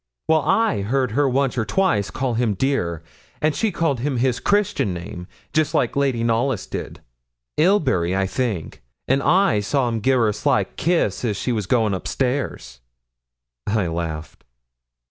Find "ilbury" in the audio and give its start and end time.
7.57-8.15